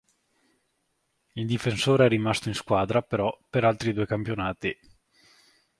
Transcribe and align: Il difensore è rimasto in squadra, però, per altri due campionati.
Il 1.33 1.45
difensore 1.45 2.07
è 2.07 2.09
rimasto 2.09 2.49
in 2.49 2.55
squadra, 2.55 3.03
però, 3.03 3.39
per 3.47 3.63
altri 3.65 3.93
due 3.93 4.07
campionati. 4.07 4.75